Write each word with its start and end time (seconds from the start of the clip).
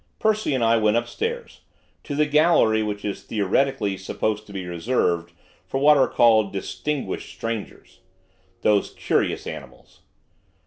Percy 0.17 0.55
and 0.55 0.63
I 0.63 0.77
went 0.77 0.97
upstairs, 0.97 1.61
to 2.05 2.15
the 2.15 2.25
gallery 2.25 2.81
which 2.81 3.05
is 3.05 3.21
theoretically 3.21 3.97
supposed 3.97 4.47
to 4.47 4.51
be 4.51 4.65
reserved 4.65 5.31
for 5.67 5.77
what 5.79 5.95
are 5.95 6.07
called 6.09 6.51
'distinguished 6.51 7.29
strangers,' 7.29 7.99
those 8.63 8.95
curious 8.97 9.45
animals. 9.45 9.99